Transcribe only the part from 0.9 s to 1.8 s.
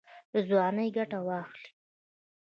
ګټه واخلئ